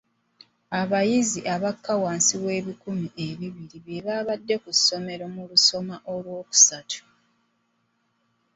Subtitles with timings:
[0.81, 3.05] Abayizi abakka wansi w'ebikumi
[3.39, 6.99] bibiri be badda ku ssomero mu kusoma olwokusatu.